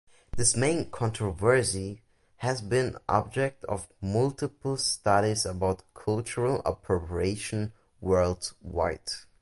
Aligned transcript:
This 0.35 0.55
main 0.57 0.89
controversy 0.89 2.01
has 2.37 2.59
been 2.59 2.97
object 3.07 3.63
of 3.65 3.87
multiple 4.01 4.75
studies 4.75 5.45
about 5.45 5.83
cultural 5.93 6.59
appropriation 6.65 7.71
worldwide. 7.99 9.11